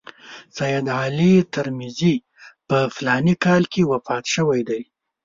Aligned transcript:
سید 0.57 0.85
علي 0.99 1.33
ترمذي 1.53 2.15
په 2.67 2.77
فلاني 2.95 3.35
کال 3.45 3.63
کې 3.73 3.81
وفات 3.91 4.25
شوی 4.35 4.61
دی. 4.69 4.81